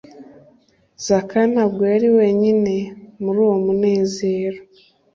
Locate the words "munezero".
3.65-4.59